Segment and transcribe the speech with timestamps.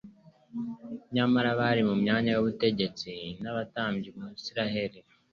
[1.15, 3.11] Nyamara abari mu myanya y'ubutegetsi
[3.41, 4.99] n'abatambyi mu Isiraheli,